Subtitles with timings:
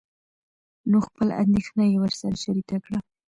[0.89, 2.99] نو خپله اندېښنه يې ورسره شريکه کړه.